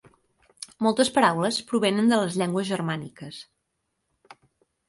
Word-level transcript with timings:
Moltes 0.85 1.11
paraules 1.17 1.59
provenen 1.73 2.11
de 2.13 2.19
les 2.21 2.39
llengües 2.43 2.73
germàniques. 2.73 3.41